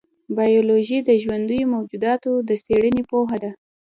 [0.35, 3.51] بایولوژي د ژوندیو موجوداتو د څېړنې پوهه ده.